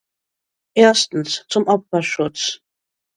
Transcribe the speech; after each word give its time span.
Erstens, 0.73 1.45
zum 1.47 1.67
Opferschutz. 1.67 2.59